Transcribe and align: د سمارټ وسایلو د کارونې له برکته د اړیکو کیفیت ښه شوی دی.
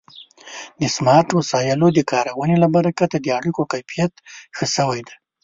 د 0.79 0.83
سمارټ 0.95 1.27
وسایلو 1.39 1.87
د 1.93 1.99
کارونې 2.11 2.55
له 2.63 2.67
برکته 2.75 3.17
د 3.19 3.27
اړیکو 3.37 3.61
کیفیت 3.71 4.13
ښه 4.55 4.65
شوی 4.75 5.01
دی. 5.07 5.15